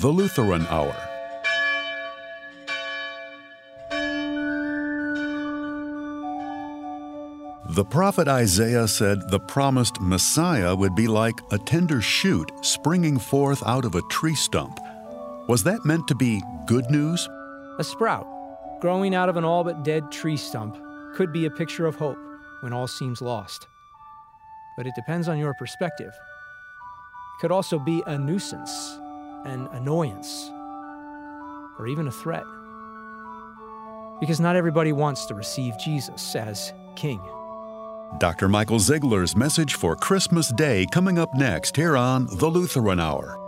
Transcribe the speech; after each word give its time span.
The 0.00 0.08
Lutheran 0.08 0.66
Hour. 0.68 0.96
The 7.68 7.84
prophet 7.84 8.26
Isaiah 8.26 8.88
said 8.88 9.28
the 9.28 9.38
promised 9.38 10.00
Messiah 10.00 10.74
would 10.74 10.94
be 10.94 11.08
like 11.08 11.38
a 11.50 11.58
tender 11.58 12.00
shoot 12.00 12.50
springing 12.62 13.18
forth 13.18 13.62
out 13.66 13.84
of 13.84 13.94
a 13.94 14.00
tree 14.10 14.34
stump. 14.34 14.80
Was 15.46 15.62
that 15.64 15.84
meant 15.84 16.08
to 16.08 16.14
be 16.14 16.42
good 16.64 16.90
news? 16.90 17.28
A 17.78 17.84
sprout 17.84 18.26
growing 18.80 19.14
out 19.14 19.28
of 19.28 19.36
an 19.36 19.44
all 19.44 19.62
but 19.62 19.84
dead 19.84 20.10
tree 20.10 20.38
stump 20.38 20.78
could 21.14 21.34
be 21.34 21.44
a 21.44 21.50
picture 21.50 21.84
of 21.84 21.96
hope 21.96 22.18
when 22.60 22.72
all 22.72 22.86
seems 22.86 23.20
lost. 23.20 23.68
But 24.78 24.86
it 24.86 24.94
depends 24.94 25.28
on 25.28 25.36
your 25.38 25.52
perspective. 25.52 26.14
It 26.14 27.40
could 27.42 27.52
also 27.52 27.78
be 27.78 28.02
a 28.06 28.16
nuisance, 28.16 28.98
an 29.44 29.68
annoyance, 29.72 30.50
or 31.78 31.86
even 31.86 32.06
a 32.06 32.12
threat. 32.12 32.44
Because 34.20 34.40
not 34.40 34.56
everybody 34.56 34.92
wants 34.92 35.26
to 35.26 35.34
receive 35.34 35.78
Jesus 35.78 36.36
as 36.36 36.72
King. 36.96 37.20
Dr. 38.18 38.48
Michael 38.48 38.78
Zeigler's 38.78 39.34
message 39.34 39.74
for 39.74 39.96
Christmas 39.96 40.52
Day 40.52 40.86
coming 40.92 41.18
up 41.18 41.34
next 41.34 41.74
here 41.76 41.96
on 41.96 42.26
The 42.38 42.46
Lutheran 42.46 43.00
Hour. 43.00 43.38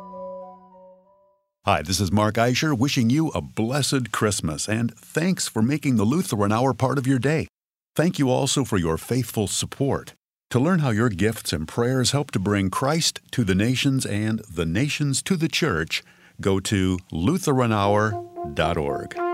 Hi, 1.65 1.83
this 1.83 2.01
is 2.01 2.13
Mark 2.13 2.35
Eischer 2.35 2.77
wishing 2.77 3.09
you 3.09 3.29
a 3.29 3.41
blessed 3.41 4.11
Christmas 4.13 4.69
and 4.69 4.95
thanks 4.99 5.49
for 5.49 5.63
making 5.63 5.97
the 5.97 6.05
Lutheran 6.05 6.53
Hour 6.53 6.75
part 6.75 6.99
of 6.99 7.07
your 7.07 7.19
day. 7.19 7.47
Thank 7.95 8.19
you 8.19 8.29
also 8.29 8.65
for 8.65 8.77
your 8.77 8.99
faithful 8.99 9.47
support. 9.47 10.15
To 10.55 10.61
learn 10.61 10.79
how 10.79 10.91
your 10.91 11.09
gifts 11.09 11.53
and 11.53 11.67
prayers 11.67 12.13
help 12.13 12.31
to 12.31 12.39
bring 12.39 12.71
Christ 12.71 13.21
to 13.33 13.43
the 13.43 13.57
nations 13.57 14.07
and 14.07 14.39
the 14.49 14.65
nations 14.65 15.21
to 15.23 15.37
the 15.37 15.49
church, 15.49 16.05
go 16.41 16.61
to 16.61 16.97
LutheranHour.org. 17.11 19.34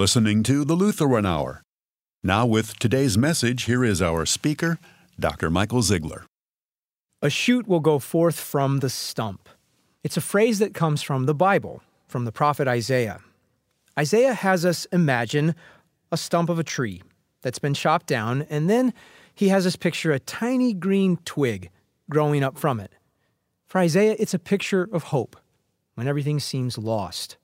listening 0.00 0.42
to 0.42 0.64
the 0.64 0.74
Lutheran 0.74 1.26
Hour. 1.26 1.62
Now, 2.22 2.46
with 2.46 2.78
today's 2.78 3.18
message, 3.18 3.64
here 3.64 3.84
is 3.84 4.00
our 4.00 4.24
speaker, 4.24 4.78
Dr. 5.18 5.50
Michael 5.50 5.82
Zeigler. 5.82 6.24
A 7.20 7.28
shoot 7.28 7.68
will 7.68 7.80
go 7.80 7.98
forth 7.98 8.40
from 8.40 8.78
the 8.78 8.88
stump. 8.88 9.46
It's 10.02 10.16
a 10.16 10.22
phrase 10.22 10.58
that 10.58 10.72
comes 10.72 11.02
from 11.02 11.26
the 11.26 11.34
Bible, 11.34 11.82
from 12.08 12.24
the 12.24 12.32
prophet 12.32 12.66
Isaiah. 12.66 13.20
Isaiah 13.98 14.32
has 14.32 14.64
us 14.64 14.86
imagine 14.86 15.54
a 16.10 16.16
stump 16.16 16.48
of 16.48 16.58
a 16.58 16.64
tree 16.64 17.02
that's 17.42 17.58
been 17.58 17.74
chopped 17.74 18.06
down, 18.06 18.46
and 18.48 18.70
then 18.70 18.94
he 19.34 19.48
has 19.48 19.66
us 19.66 19.76
picture 19.76 20.12
a 20.12 20.18
tiny 20.18 20.72
green 20.72 21.18
twig 21.26 21.68
growing 22.08 22.42
up 22.42 22.56
from 22.56 22.80
it. 22.80 22.92
For 23.66 23.76
Isaiah, 23.82 24.16
it's 24.18 24.32
a 24.32 24.38
picture 24.38 24.88
of 24.94 25.02
hope 25.02 25.36
when 25.94 26.08
everything 26.08 26.40
seems 26.40 26.78
lost. 26.78 27.36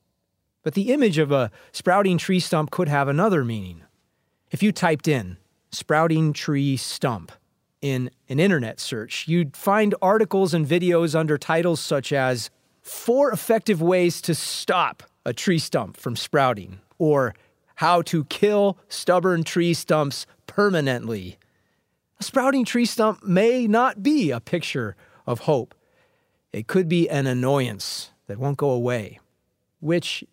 But 0.67 0.75
the 0.75 0.93
image 0.93 1.17
of 1.19 1.31
a 1.31 1.53
sprouting 1.71 2.19
tree 2.19 2.41
stump 2.41 2.73
could 2.73 2.89
have 2.89 3.07
another 3.07 3.45
meaning. 3.45 3.83
If 4.51 4.65
you 4.65 4.73
typed 4.73 5.07
in 5.07 5.37
sprouting 5.71 6.33
tree 6.33 6.77
stump 6.77 7.31
in 7.81 8.11
an 8.29 8.41
internet 8.41 8.81
search, 8.81 9.29
you'd 9.29 9.57
find 9.57 9.95
articles 10.03 10.53
and 10.53 10.67
videos 10.67 11.15
under 11.15 11.39
titles 11.39 11.79
such 11.79 12.13
as 12.13 12.51
Four 12.83 13.31
Effective 13.31 13.81
Ways 13.81 14.21
to 14.23 14.35
Stop 14.35 15.05
a 15.25 15.33
Tree 15.33 15.61
Stump 15.61 15.97
from 15.97 16.17
Sprouting, 16.17 16.81
or 16.99 17.33
How 17.77 18.03
to 18.03 18.25
Kill 18.25 18.77
Stubborn 18.89 19.45
Tree 19.45 19.73
Stumps 19.73 20.27
Permanently. 20.49 21.39
A 22.19 22.25
sprouting 22.25 22.65
tree 22.65 22.87
stump 22.87 23.23
may 23.23 23.69
not 23.69 24.03
be 24.03 24.33
a 24.33 24.41
picture 24.41 24.97
of 25.29 25.43
hope. 25.43 25.77
It 26.53 26.67
could 26.67 26.89
be 26.89 27.09
an 27.09 27.29
annoyance 27.29 28.11
that 28.27 28.39
won't 28.39 28.57
go 28.57 28.71
away, 28.71 29.21
which 29.79 30.25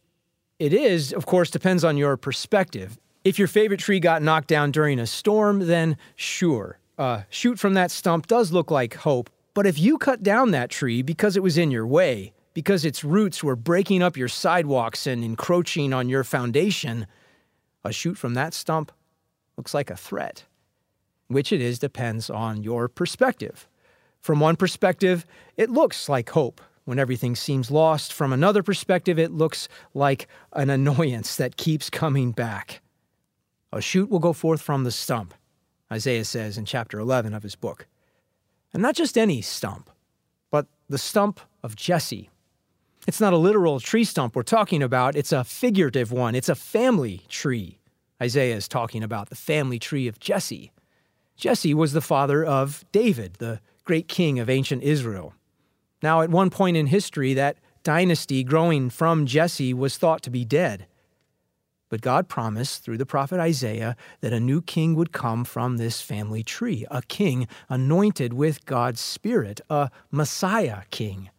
it 0.60 0.74
is, 0.74 1.14
of 1.14 1.26
course, 1.26 1.50
depends 1.50 1.84
on 1.84 1.98
your 1.98 2.18
perspective. 2.18 3.00
If 3.24 3.40
your 3.40 3.48
favorite 3.48 3.80
tree 3.80 4.00
got 4.00 4.22
knocked 4.22 4.48
down 4.48 4.72
during 4.72 5.00
a 5.00 5.08
storm, 5.08 5.68
then 5.68 5.98
sure, 6.16 6.80
uh, 6.98 7.22
shoot 7.30 7.58
from 7.58 7.74
that 7.74 7.92
stump 7.92 8.28
does 8.28 8.52
look 8.52 8.70
like 8.70 8.96
hope. 8.96 9.30
But 9.54 9.66
if 9.66 9.80
you 9.80 9.98
cut 9.98 10.24
down 10.24 10.52
that 10.52 10.70
tree 10.70 11.02
because 11.02 11.38
it 11.38 11.44
was 11.44 11.58
in 11.58 11.72
your 11.72 11.88
way, 11.88 12.34
because 12.54 12.86
its 12.86 13.04
roots 13.04 13.44
were 13.44 13.56
breaking 13.56 14.04
up 14.04 14.18
your 14.18 14.28
sidewalks 14.28 15.08
and 15.08 15.24
encroaching 15.24 15.94
on 15.94 16.10
your 16.10 16.24
foundation, 16.24 17.08
a 17.84 17.92
shoot 17.92 18.18
from 18.18 18.34
that 18.36 18.54
stump 18.54 18.92
looks 19.58 19.74
like 19.74 19.90
a 19.90 19.96
threat. 19.96 20.44
Which 21.28 21.52
it 21.52 21.62
is 21.62 21.80
depends 21.80 22.30
on 22.30 22.64
your 22.64 22.88
perspective. 22.88 23.68
From 24.22 24.40
one 24.40 24.56
perspective, 24.56 25.26
it 25.58 25.70
looks 25.70 26.08
like 26.10 26.30
hope 26.30 26.62
when 26.86 27.00
everything 27.00 27.36
seems 27.36 27.72
lost. 27.72 28.14
From 28.14 28.34
another 28.34 28.64
perspective, 28.64 29.18
it 29.18 29.32
looks 29.32 29.68
like 29.94 30.28
an 30.54 30.70
annoyance 30.70 31.36
that 31.36 31.58
keeps 31.58 31.90
coming 31.90 32.32
back. 32.32 32.82
A 33.72 33.82
shoot 33.82 34.10
will 34.10 34.20
go 34.20 34.34
forth 34.34 34.62
from 34.62 34.84
the 34.84 34.92
stump, 34.92 35.34
Isaiah 35.92 36.26
says 36.26 36.58
in 36.58 36.66
chapter 36.66 37.00
11 37.00 37.34
of 37.34 37.44
his 37.44 37.56
book. 37.56 37.88
And 38.74 38.82
not 38.82 38.96
just 38.96 39.18
any 39.18 39.42
stump, 39.42 39.90
but 40.52 40.68
the 40.90 40.98
stump 40.98 41.40
of 41.64 41.76
Jesse. 41.76 42.30
It's 43.08 43.20
not 43.20 43.34
a 43.34 43.38
literal 43.38 43.80
tree 43.80 44.04
stump 44.04 44.36
we're 44.36 44.44
talking 44.44 44.82
about, 44.82 45.16
it's 45.16 45.32
a 45.32 45.44
figurative 45.44 46.12
one. 46.12 46.36
It's 46.36 46.50
a 46.50 46.56
family 46.56 47.22
tree. 47.28 47.80
Isaiah 48.22 48.56
is 48.56 48.68
talking 48.68 49.04
about 49.04 49.30
the 49.30 49.36
family 49.36 49.80
tree 49.80 50.08
of 50.08 50.20
Jesse. 50.20 50.72
Jesse 51.36 51.74
was 51.74 51.94
the 51.94 52.02
father 52.02 52.44
of 52.46 52.86
David, 52.92 53.36
the 53.36 53.60
great 53.84 54.08
king 54.08 54.40
of 54.40 54.50
ancient 54.50 54.84
Israel. 54.84 55.34
Now, 56.04 56.22
at 56.22 56.30
one 56.30 56.50
point 56.50 56.76
in 56.76 56.88
history, 56.88 57.34
that 57.34 57.58
dynasty 57.82 58.44
growing 58.44 58.90
from 58.90 59.26
Jesse 59.26 59.74
was 59.74 59.98
thought 59.98 60.22
to 60.24 60.30
be 60.30 60.44
dead. 60.44 60.86
But 61.88 62.02
God 62.02 62.28
promised 62.28 62.84
through 62.84 62.98
the 62.98 63.06
prophet 63.06 63.40
Isaiah 63.40 63.96
that 64.20 64.34
a 64.34 64.40
new 64.40 64.62
king 64.62 64.96
would 64.96 65.14
come 65.14 65.46
from 65.46 65.78
this 65.78 66.02
family 66.02 66.44
tree, 66.44 66.86
a 66.92 67.02
king 67.04 67.48
anointed 67.70 68.34
with 68.34 68.66
God's 68.66 69.00
Spirit, 69.00 69.62
a 69.70 69.90
Messiah 70.12 70.82
king. 70.92 71.30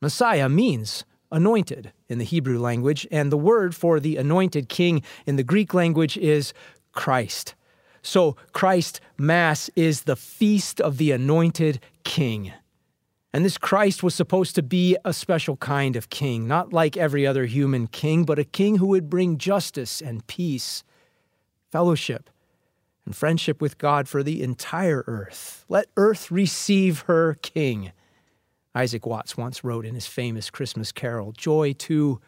Messiah 0.00 0.48
means 0.48 1.04
anointed 1.32 1.92
in 2.08 2.18
the 2.18 2.24
Hebrew 2.24 2.60
language, 2.60 3.04
and 3.10 3.32
the 3.32 3.36
word 3.36 3.74
for 3.74 3.98
the 3.98 4.16
anointed 4.16 4.68
king 4.68 5.02
in 5.26 5.34
the 5.34 5.42
Greek 5.42 5.74
language 5.74 6.16
is 6.16 6.54
Christ. 6.92 7.56
So, 8.00 8.36
Christ 8.52 9.00
Mass 9.18 9.70
is 9.74 10.02
the 10.02 10.16
feast 10.16 10.80
of 10.80 10.98
the 10.98 11.10
anointed 11.10 11.80
king. 12.04 12.52
And 13.32 13.44
this 13.44 13.56
Christ 13.56 14.02
was 14.02 14.14
supposed 14.14 14.54
to 14.56 14.62
be 14.62 14.96
a 15.04 15.14
special 15.14 15.56
kind 15.56 15.96
of 15.96 16.10
king, 16.10 16.46
not 16.46 16.72
like 16.72 16.96
every 16.96 17.26
other 17.26 17.46
human 17.46 17.86
king, 17.86 18.24
but 18.24 18.38
a 18.38 18.44
king 18.44 18.76
who 18.76 18.86
would 18.88 19.08
bring 19.08 19.38
justice 19.38 20.02
and 20.02 20.26
peace, 20.26 20.84
fellowship, 21.70 22.28
and 23.06 23.16
friendship 23.16 23.60
with 23.60 23.78
God 23.78 24.06
for 24.06 24.22
the 24.22 24.42
entire 24.42 25.02
earth. 25.06 25.64
Let 25.68 25.86
earth 25.96 26.30
receive 26.30 27.00
her 27.00 27.34
king. 27.40 27.92
Isaac 28.74 29.06
Watts 29.06 29.36
once 29.36 29.64
wrote 29.64 29.86
in 29.86 29.94
his 29.94 30.06
famous 30.06 30.50
Christmas 30.50 30.92
carol, 30.92 31.32
Joy 31.32 31.72
to 31.74 32.20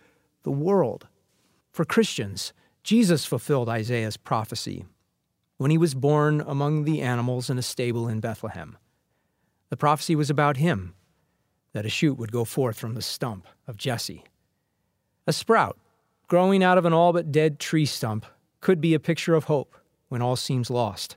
the 0.43 0.51
world. 0.51 1.07
For 1.71 1.85
Christians, 1.85 2.53
Jesus 2.83 3.25
fulfilled 3.25 3.69
Isaiah's 3.69 4.17
prophecy 4.17 4.85
when 5.57 5.71
he 5.71 5.79
was 5.79 5.95
born 5.95 6.43
among 6.47 6.85
the 6.85 7.01
animals 7.01 7.49
in 7.49 7.59
a 7.59 7.63
stable 7.63 8.09
in 8.09 8.21
Bethlehem. 8.21 8.77
The 9.75 9.79
prophecy 9.79 10.15
was 10.15 10.31
about 10.31 10.59
him 10.59 10.95
that 11.73 11.85
a 11.85 11.89
shoot 11.89 12.15
would 12.15 12.31
go 12.31 12.45
forth 12.45 12.79
from 12.79 12.95
the 12.95 13.03
stump 13.03 13.49
of 13.67 13.77
Jesse. 13.77 14.23
A 15.27 15.33
sprout 15.33 15.77
growing 16.29 16.63
out 16.63 16.79
of 16.79 16.85
an 16.85 16.93
all 16.93 17.13
but 17.13 17.33
dead 17.33 17.59
tree 17.59 17.85
stump 17.85 18.25
could 18.61 18.81
be 18.81 18.95
a 18.95 19.01
picture 19.01 19.35
of 19.35 19.47
hope 19.47 19.75
when 20.11 20.23
all 20.23 20.37
seems 20.37 20.71
lost, 20.71 21.17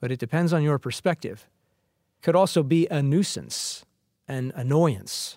but 0.00 0.10
it 0.10 0.18
depends 0.18 0.54
on 0.54 0.62
your 0.62 0.78
perspective. 0.78 1.46
Could 2.22 2.34
also 2.34 2.62
be 2.62 2.86
a 2.86 3.02
nuisance, 3.02 3.84
an 4.26 4.52
annoyance, 4.56 5.36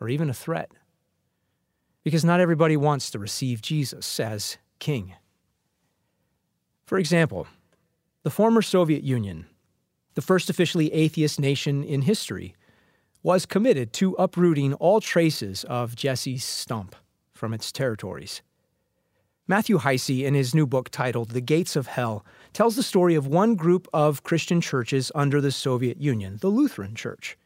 or 0.00 0.08
even 0.08 0.28
a 0.30 0.34
threat. 0.34 0.72
Because 2.02 2.24
not 2.24 2.40
everybody 2.40 2.76
wants 2.76 3.08
to 3.12 3.20
receive 3.20 3.62
Jesus 3.62 4.18
as 4.18 4.58
king. 4.80 5.14
For 6.86 6.98
example, 6.98 7.46
the 8.24 8.30
former 8.30 8.62
Soviet 8.62 9.04
Union 9.04 9.46
the 10.14 10.22
first 10.22 10.50
officially 10.50 10.92
atheist 10.92 11.40
nation 11.40 11.82
in 11.82 12.02
history, 12.02 12.54
was 13.22 13.46
committed 13.46 13.92
to 13.92 14.14
uprooting 14.14 14.74
all 14.74 15.00
traces 15.00 15.64
of 15.64 15.94
Jesse's 15.94 16.44
stump 16.44 16.96
from 17.34 17.52
its 17.52 17.70
territories. 17.70 18.42
Matthew 19.46 19.78
Heise, 19.78 20.08
in 20.08 20.34
his 20.34 20.54
new 20.54 20.66
book 20.66 20.90
titled 20.90 21.30
The 21.30 21.40
Gates 21.40 21.74
of 21.74 21.88
Hell, 21.88 22.24
tells 22.52 22.76
the 22.76 22.82
story 22.82 23.16
of 23.16 23.26
one 23.26 23.56
group 23.56 23.88
of 23.92 24.22
Christian 24.22 24.60
churches 24.60 25.10
under 25.14 25.40
the 25.40 25.50
Soviet 25.50 26.00
Union, 26.00 26.38
the 26.40 26.48
Lutheran 26.48 26.94
Church, 26.94 27.36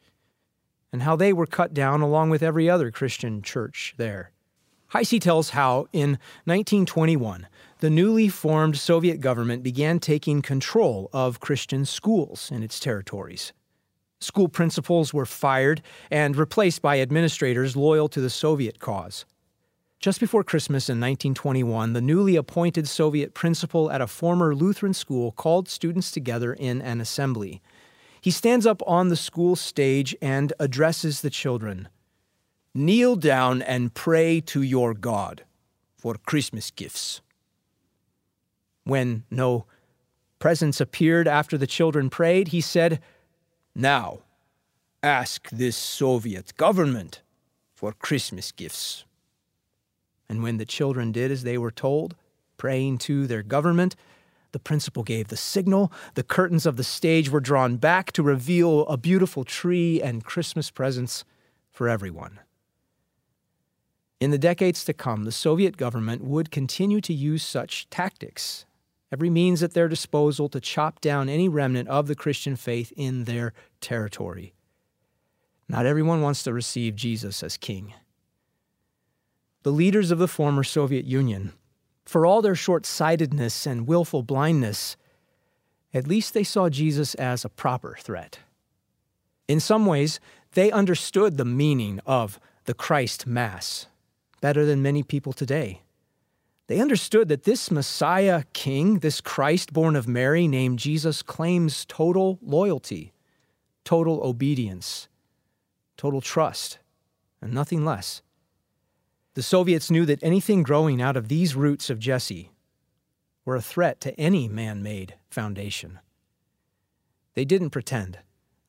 and 0.93 1.01
how 1.01 1.15
they 1.15 1.33
were 1.33 1.47
cut 1.47 1.73
down 1.73 2.01
along 2.01 2.29
with 2.29 2.43
every 2.43 2.69
other 2.69 2.91
Christian 2.91 3.41
church 3.41 3.95
there. 3.97 4.31
Heise 4.95 5.19
tells 5.19 5.49
how, 5.49 5.87
in 5.91 6.11
1921, 6.45 7.49
the 7.79 7.89
newly 7.89 8.29
formed 8.29 8.77
Soviet 8.77 9.19
government 9.19 9.61
began 9.61 9.99
taking 9.99 10.41
control 10.41 11.09
of 11.11 11.41
Christian 11.41 11.83
schools 11.83 12.49
in 12.49 12.63
its 12.63 12.79
territories. 12.79 13.51
School 14.21 14.47
principals 14.47 15.13
were 15.13 15.25
fired 15.25 15.81
and 16.09 16.37
replaced 16.37 16.81
by 16.81 17.01
administrators 17.01 17.75
loyal 17.75 18.07
to 18.07 18.21
the 18.21 18.29
Soviet 18.29 18.79
cause. 18.79 19.25
Just 19.99 20.21
before 20.21 20.45
Christmas 20.45 20.87
in 20.87 21.01
1921, 21.01 21.91
the 21.91 21.99
newly 21.99 22.37
appointed 22.37 22.87
Soviet 22.87 23.33
principal 23.33 23.91
at 23.91 23.99
a 23.99 24.07
former 24.07 24.55
Lutheran 24.55 24.93
school 24.93 25.33
called 25.33 25.67
students 25.67 26.09
together 26.09 26.53
in 26.53 26.81
an 26.81 27.01
assembly. 27.01 27.61
He 28.21 28.31
stands 28.31 28.65
up 28.65 28.81
on 28.87 29.09
the 29.09 29.17
school 29.17 29.57
stage 29.57 30.15
and 30.21 30.53
addresses 30.57 31.19
the 31.19 31.29
children 31.29 31.89
Kneel 32.77 33.15
down 33.15 33.61
and 33.61 33.93
pray 33.93 34.41
to 34.41 34.61
your 34.61 34.93
God 34.93 35.45
for 35.97 36.15
Christmas 36.15 36.71
gifts. 36.71 37.21
When 38.83 39.23
no 39.31 39.65
presents 40.39 40.81
appeared 40.81 41.25
after 41.25 41.57
the 41.57 41.67
children 41.67 42.09
prayed, 42.09 42.49
he 42.49 42.59
said, 42.59 42.99
Now 43.73 44.19
ask 45.01 45.49
this 45.51 45.77
Soviet 45.77 46.57
government 46.57 47.21
for 47.73 47.93
Christmas 47.93 48.51
gifts. 48.51 49.05
And 50.27 50.43
when 50.43 50.57
the 50.57 50.65
children 50.65 51.13
did 51.13 51.31
as 51.31 51.43
they 51.43 51.57
were 51.57 51.71
told, 51.71 52.13
praying 52.57 52.97
to 52.97 53.25
their 53.25 53.41
government, 53.41 53.95
the 54.51 54.59
principal 54.59 55.03
gave 55.03 55.29
the 55.29 55.37
signal. 55.37 55.93
The 56.15 56.23
curtains 56.23 56.65
of 56.65 56.75
the 56.75 56.83
stage 56.83 57.29
were 57.29 57.39
drawn 57.39 57.77
back 57.77 58.11
to 58.11 58.21
reveal 58.21 58.81
a 58.87 58.97
beautiful 58.97 59.45
tree 59.45 60.01
and 60.01 60.25
Christmas 60.25 60.69
presents 60.71 61.23
for 61.71 61.87
everyone. 61.87 62.41
In 64.25 64.31
the 64.31 64.39
decades 64.39 64.83
to 64.85 64.93
come, 64.93 65.25
the 65.25 65.31
Soviet 65.31 65.77
government 65.77 66.23
would 66.23 66.49
continue 66.49 66.99
to 66.99 67.13
use 67.13 67.43
such 67.43 67.87
tactics 67.91 68.65
every 69.11 69.29
means 69.29 69.61
at 69.61 69.75
their 69.75 69.87
disposal 69.87 70.49
to 70.49 70.59
chop 70.59 70.99
down 70.99 71.29
any 71.29 71.47
remnant 71.47 71.87
of 71.89 72.07
the 72.07 72.15
Christian 72.15 72.55
faith 72.55 72.91
in 72.97 73.25
their 73.25 73.53
territory. 73.81 74.55
Not 75.69 75.85
everyone 75.85 76.23
wants 76.23 76.41
to 76.41 76.53
receive 76.53 76.95
Jesus 76.95 77.43
as 77.43 77.55
king. 77.55 77.93
The 79.61 79.69
leaders 79.69 80.09
of 80.09 80.17
the 80.17 80.27
former 80.27 80.63
Soviet 80.63 81.05
Union, 81.05 81.53
for 82.03 82.25
all 82.25 82.41
their 82.41 82.55
short 82.55 82.87
sightedness 82.87 83.67
and 83.67 83.87
willful 83.87 84.23
blindness, 84.23 84.97
at 85.93 86.07
least 86.07 86.33
they 86.33 86.43
saw 86.43 86.67
Jesus 86.69 87.13
as 87.13 87.45
a 87.45 87.49
proper 87.49 87.95
threat. 87.99 88.39
In 89.47 89.59
some 89.59 89.85
ways, 89.85 90.19
they 90.53 90.71
understood 90.71 91.37
the 91.37 91.45
meaning 91.45 91.99
of 92.07 92.39
the 92.63 92.73
Christ 92.73 93.27
Mass 93.27 93.85
better 94.45 94.63
than 94.63 94.79
many 94.79 95.01
people 95.01 95.33
today. 95.33 95.81
They 96.67 96.79
understood 96.79 97.29
that 97.29 97.45
this 97.45 97.71
Messiah 97.71 98.43
King, 98.53 98.99
this 98.99 99.19
Christ 99.19 99.73
born 99.73 99.95
of 99.95 100.07
Mary 100.07 100.47
named 100.47 100.77
Jesus, 100.77 101.23
claims 101.23 101.83
total 101.83 102.37
loyalty, 102.43 103.11
total 103.83 104.21
obedience, 104.21 105.07
total 105.97 106.21
trust, 106.21 106.77
and 107.41 107.55
nothing 107.55 107.83
less. 107.83 108.21
The 109.33 109.41
Soviets 109.41 109.89
knew 109.89 110.05
that 110.05 110.21
anything 110.21 110.61
growing 110.61 111.01
out 111.01 111.17
of 111.17 111.27
these 111.27 111.55
roots 111.55 111.89
of 111.89 111.97
Jesse 111.97 112.51
were 113.45 113.55
a 113.55 113.63
threat 113.63 113.99
to 114.01 114.13
any 114.19 114.47
man 114.47 114.83
made 114.83 115.15
foundation. 115.27 115.97
They 117.33 117.45
didn't 117.45 117.71
pretend, 117.71 118.19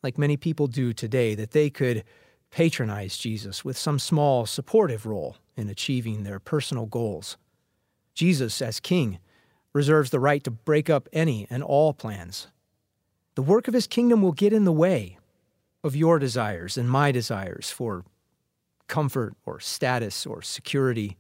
like 0.03 0.17
many 0.17 0.39
people 0.39 0.69
do 0.69 0.95
today, 0.95 1.35
that 1.35 1.51
they 1.51 1.69
could 1.69 2.03
patronize 2.51 3.19
Jesus 3.19 3.65
with 3.65 3.77
some 3.77 3.99
small 3.99 4.47
supportive 4.47 5.07
role 5.07 5.37
in 5.57 5.69
achieving 5.69 6.23
their 6.23 6.39
personal 6.39 6.87
goals. 6.87 7.37
Jesus, 8.15 8.63
as 8.63 8.81
king, 8.81 9.19
reserves 9.73 10.11
the 10.11 10.21
right 10.21 10.43
to 10.45 10.51
break 10.51 10.89
up 10.89 11.09
any 11.13 11.47
and 11.51 11.63
all 11.63 11.93
plans. 11.93 12.49
The 13.35 13.43
work 13.43 13.69
of 13.69 13.75
his 13.75 13.87
kingdom 13.87 14.23
will 14.23 14.33
get 14.33 14.53
in 14.53 14.65
the 14.65 14.73
way 14.73 15.19
of 15.85 15.95
your 15.95 16.19
desires 16.19 16.79
and 16.79 16.91
my 16.91 17.13
desires 17.13 17.71
for 17.71 18.05
comfort 18.89 19.35
or 19.45 19.61
status 19.61 20.25
or 20.25 20.41
security. 20.41 21.17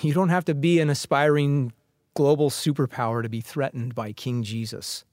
You 0.00 0.14
don't 0.14 0.28
have 0.28 0.44
to 0.44 0.54
be 0.54 0.78
an 0.78 0.90
aspiring 0.90 1.72
global 2.14 2.50
superpower 2.50 3.22
to 3.22 3.28
be 3.28 3.40
threatened 3.40 3.94
by 3.94 4.12
King 4.12 4.42
Jesus. 4.42 5.04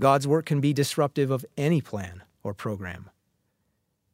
God's 0.00 0.26
work 0.26 0.46
can 0.46 0.60
be 0.60 0.72
disruptive 0.72 1.30
of 1.30 1.44
any 1.56 1.80
plan 1.80 2.22
or 2.42 2.54
program. 2.54 3.10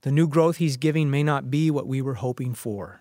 The 0.06 0.12
new 0.12 0.28
growth 0.28 0.58
he's 0.58 0.76
giving 0.76 1.10
may 1.10 1.24
not 1.24 1.50
be 1.50 1.68
what 1.68 1.88
we 1.88 2.00
were 2.00 2.14
hoping 2.14 2.54
for. 2.54 3.00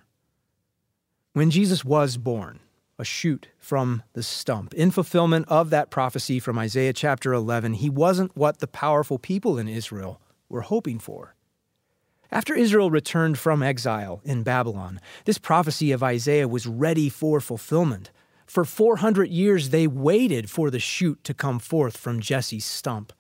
When 1.34 1.52
Jesus 1.52 1.86
was 1.86 2.18
born, 2.18 2.62
a 2.98 3.06
shoot 3.06 3.50
from 3.60 4.02
the 4.14 4.24
stump, 4.24 4.74
in 4.74 4.90
fulfillment 4.90 5.46
of 5.48 5.70
that 5.70 5.92
prophecy 5.92 6.40
from 6.40 6.58
Isaiah 6.58 6.94
chapter 6.94 7.32
11, 7.32 7.74
he 7.74 7.92
wasn't 7.92 8.36
what 8.36 8.58
the 8.58 8.66
powerful 8.66 9.20
people 9.20 9.60
in 9.60 9.68
Israel 9.68 10.20
were 10.50 10.62
hoping 10.62 10.98
for. 10.98 11.36
After 12.32 12.56
Israel 12.56 12.90
returned 12.90 13.38
from 13.38 13.62
exile 13.62 14.20
in 14.26 14.42
Babylon, 14.42 15.00
this 15.26 15.38
prophecy 15.38 15.92
of 15.92 16.02
Isaiah 16.02 16.48
was 16.48 16.66
ready 16.66 17.10
for 17.10 17.40
fulfillment. 17.40 18.10
For 18.48 18.66
400 18.66 19.30
years, 19.30 19.70
they 19.70 19.86
waited 19.86 20.50
for 20.50 20.72
the 20.72 20.80
shoot 20.80 21.24
to 21.26 21.36
come 21.36 21.60
forth 21.60 21.98
from 21.98 22.20
Jesse's 22.20 22.66
stump. 22.66 23.14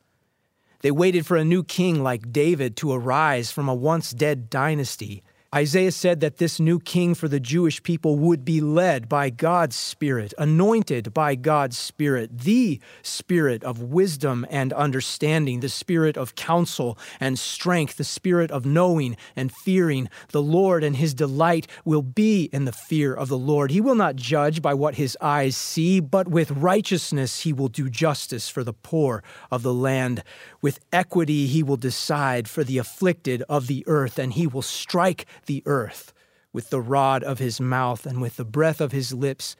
They 0.85 0.91
waited 0.91 1.25
for 1.25 1.35
a 1.35 1.43
new 1.43 1.63
king 1.63 2.03
like 2.03 2.31
David 2.31 2.77
to 2.77 2.93
arise 2.93 3.49
from 3.49 3.67
a 3.67 3.73
once 3.73 4.11
dead 4.11 4.51
dynasty 4.51 5.23
Isaiah 5.55 5.93
said 5.93 6.19
that 6.19 6.35
this 6.35 6.59
new 6.59 6.81
king 6.81 7.15
for 7.15 7.29
the 7.29 7.39
Jewish 7.39 7.81
people 7.81 8.17
would 8.17 8.43
be 8.43 8.59
led 8.59 9.07
by 9.07 9.29
God's 9.29 9.77
Spirit, 9.77 10.33
anointed 10.37 11.13
by 11.13 11.35
God's 11.35 11.77
Spirit, 11.77 12.39
the 12.39 12.81
Spirit 13.03 13.63
of 13.63 13.81
wisdom 13.81 14.45
and 14.49 14.73
understanding, 14.73 15.61
the 15.61 15.69
Spirit 15.69 16.17
of 16.17 16.35
counsel 16.35 16.97
and 17.21 17.39
strength, 17.39 17.95
the 17.95 18.03
Spirit 18.03 18.51
of 18.51 18.65
knowing 18.65 19.15
and 19.33 19.49
fearing 19.49 20.09
the 20.31 20.41
Lord, 20.41 20.83
and 20.83 20.97
his 20.97 21.13
delight 21.13 21.67
will 21.85 22.01
be 22.01 22.49
in 22.51 22.65
the 22.65 22.73
fear 22.73 23.13
of 23.13 23.29
the 23.29 23.37
Lord. 23.37 23.71
He 23.71 23.79
will 23.79 23.95
not 23.95 24.17
judge 24.17 24.61
by 24.61 24.73
what 24.73 24.95
his 24.95 25.17
eyes 25.21 25.55
see, 25.55 26.01
but 26.01 26.27
with 26.27 26.51
righteousness 26.51 27.43
he 27.43 27.53
will 27.53 27.69
do 27.69 27.89
justice 27.89 28.49
for 28.49 28.65
the 28.65 28.73
poor 28.73 29.23
of 29.49 29.63
the 29.63 29.73
land. 29.73 30.21
With 30.61 30.81
equity 30.91 31.47
he 31.47 31.63
will 31.63 31.77
decide 31.77 32.49
for 32.49 32.65
the 32.65 32.77
afflicted 32.77 33.41
of 33.47 33.67
the 33.67 33.85
earth, 33.87 34.19
and 34.19 34.33
he 34.33 34.47
will 34.47 34.61
strike 34.61 35.25
the 35.45 35.63
earth 35.65 36.13
with 36.53 36.69
the 36.69 36.81
rod 36.81 37.23
of 37.23 37.39
his 37.39 37.59
mouth, 37.59 38.05
and 38.05 38.21
with 38.21 38.37
the 38.37 38.45
breath 38.45 38.79
of 38.79 38.91
his 38.91 39.13
lips 39.13 39.55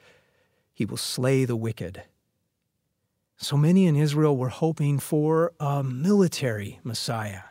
he 0.74 0.86
will 0.86 0.98
slay 0.98 1.46
the 1.46 1.56
wicked. 1.56 2.04
So 3.38 3.58
many 3.58 3.86
in 3.86 3.96
Israel 3.96 4.38
were 4.38 4.50
hoping 4.50 5.00
for 5.00 5.54
a 5.60 5.84
military 5.84 6.80
Messiah 6.84 7.42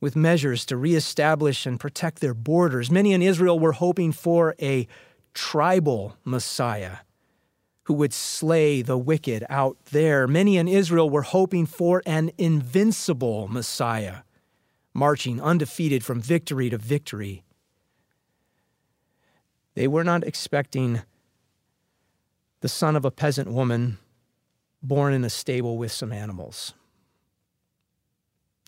with 0.00 0.14
measures 0.14 0.66
to 0.66 0.76
reestablish 0.76 1.64
and 1.64 1.80
protect 1.80 2.20
their 2.20 2.34
borders. 2.34 2.90
Many 2.90 3.12
in 3.12 3.22
Israel 3.22 3.58
were 3.58 3.72
hoping 3.72 4.12
for 4.12 4.54
a 4.60 4.86
tribal 5.32 6.16
Messiah 6.24 6.98
who 7.84 7.94
would 7.94 8.12
slay 8.12 8.82
the 8.82 8.98
wicked 8.98 9.44
out 9.48 9.78
there. 9.92 10.26
Many 10.26 10.56
in 10.58 10.68
Israel 10.68 11.08
were 11.10 11.22
hoping 11.22 11.66
for 11.66 12.02
an 12.06 12.30
invincible 12.38 13.48
Messiah 13.48 14.18
marching 14.94 15.42
undefeated 15.42 16.04
from 16.04 16.20
victory 16.20 16.70
to 16.70 16.78
victory. 16.78 17.44
They 19.74 19.88
were 19.88 20.04
not 20.04 20.22
expecting 20.22 21.02
the 22.60 22.68
son 22.68 22.94
of 22.94 23.04
a 23.04 23.10
peasant 23.10 23.50
woman 23.50 23.98
born 24.82 25.12
in 25.12 25.24
a 25.24 25.30
stable 25.30 25.76
with 25.76 25.90
some 25.90 26.12
animals. 26.12 26.74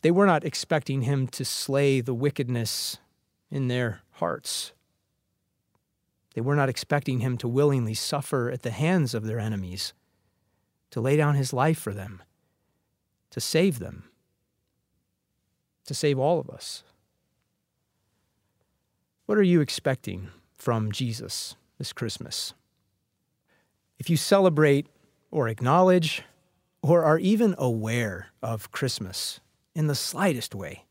They 0.03 0.11
were 0.11 0.27
not 0.27 0.45
expecting 0.45 1.03
him 1.03 1.29
to 1.29 1.45
slay 1.45 2.01
the 2.01 2.15
wickedness 2.15 2.99
in 3.51 3.69
their 3.69 4.03
hearts. 4.13 4.73
They 6.35 6.41
were 6.41 6.57
not 6.57 6.69
expecting 6.69 7.21
him 7.21 7.39
to 7.39 7.49
willingly 7.49 7.95
suffer 7.95 8.51
at 8.51 8.63
the 8.63 8.71
hands 8.73 9.15
of 9.15 9.25
their 9.25 9.39
enemies, 9.39 9.95
to 10.91 11.01
lay 11.01 11.17
down 11.17 11.35
his 11.35 11.53
life 11.53 11.79
for 11.79 11.95
them, 11.95 12.23
to 13.31 13.41
save 13.41 13.79
them 13.79 14.11
to 15.87 15.95
save 15.95 16.19
all 16.19 16.39
of 16.39 16.51
us. 16.51 16.83
What 19.27 19.39
are 19.39 19.43
you 19.43 19.61
expecting 19.61 20.29
from 20.55 20.93
Jesus 20.93 21.57
this 21.79 21.93
Christmas? 21.93 22.55
If 23.99 24.11
you 24.11 24.17
celebrate 24.17 24.87
or 25.31 25.49
acknowledge 25.49 26.23
or 26.83 27.03
are 27.03 27.19
even 27.19 27.55
aware 27.59 28.29
of 28.43 28.71
Christmas 28.71 29.41
in 29.75 29.87
the 29.87 29.95
slightest 29.95 30.55
way, 30.55 30.85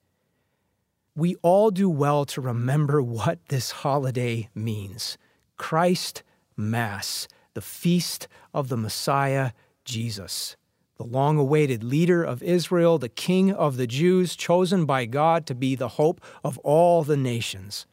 we 1.15 1.35
all 1.41 1.71
do 1.71 1.89
well 1.89 2.25
to 2.25 2.41
remember 2.41 3.01
what 3.01 3.39
this 3.47 3.71
holiday 3.71 4.49
means 4.53 5.17
Christ 5.57 6.23
Mass, 6.57 7.29
the 7.53 7.61
feast 7.61 8.27
of 8.53 8.67
the 8.67 8.77
Messiah, 8.77 9.51
Jesus 9.85 10.57
the 10.97 11.03
long 11.03 11.37
awaited 11.37 11.83
leader 11.83 12.23
of 12.23 12.41
Israel, 12.41 12.97
the 12.97 13.09
king 13.09 13.51
of 13.51 13.77
the 13.77 13.87
Jews, 13.87 14.35
chosen 14.35 14.85
by 14.85 15.05
God 15.05 15.45
to 15.47 15.55
be 15.55 15.75
the 15.75 15.89
hope 15.89 16.21
of 16.43 16.57
all 16.59 17.03
the 17.03 17.17
nations. 17.17 17.85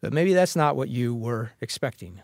But 0.00 0.12
maybe 0.12 0.34
that's 0.34 0.56
not 0.56 0.76
what 0.76 0.88
you 0.88 1.14
were 1.14 1.52
expecting. 1.60 2.22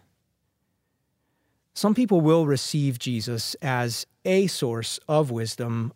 Some 1.75 1.95
people 1.95 2.21
will 2.21 2.47
receive 2.47 2.99
Jesus 2.99 3.55
as 3.63 4.07
a 4.25 4.47
source 4.47 4.99
of 5.09 5.31
wisdom 5.31 5.93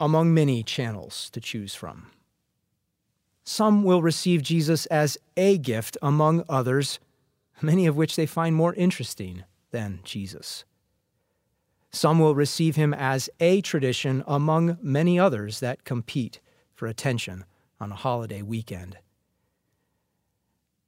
among 0.00 0.34
many 0.34 0.62
channels 0.62 1.30
to 1.30 1.40
choose 1.40 1.74
from. 1.74 2.10
Some 3.44 3.84
will 3.84 4.02
receive 4.02 4.42
Jesus 4.42 4.86
as 4.86 5.18
a 5.36 5.58
gift 5.58 5.96
among 6.02 6.44
others, 6.48 6.98
many 7.60 7.86
of 7.86 7.96
which 7.96 8.16
they 8.16 8.26
find 8.26 8.56
more 8.56 8.74
interesting 8.74 9.44
than 9.70 10.00
Jesus. 10.02 10.64
Some 11.92 12.18
will 12.20 12.34
receive 12.34 12.76
him 12.76 12.94
as 12.94 13.28
a 13.40 13.60
tradition 13.60 14.22
among 14.26 14.78
many 14.80 15.18
others 15.18 15.60
that 15.60 15.84
compete 15.84 16.40
for 16.74 16.86
attention 16.86 17.44
on 17.80 17.90
a 17.90 17.96
holiday 17.96 18.42
weekend. 18.42 18.98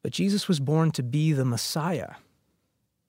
But 0.03 0.13
Jesus 0.13 0.49
was 0.49 0.61
born 0.61 0.91
to 0.93 1.03
be 1.03 1.33
the 1.33 1.45
Messiah, 1.45 2.15